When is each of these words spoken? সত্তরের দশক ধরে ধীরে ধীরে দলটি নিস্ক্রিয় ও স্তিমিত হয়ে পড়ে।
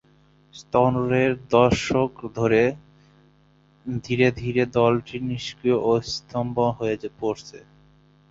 সত্তরের 0.53 1.31
দশক 1.49 2.11
ধরে 2.35 2.63
ধীরে 4.03 4.27
ধীরে 4.31 4.63
দলটি 4.77 5.15
নিস্ক্রিয় 5.29 5.77
ও 5.81 5.91
স্তিমিত 6.11 6.57
হয়ে 6.77 6.95
পড়ে। 7.19 7.59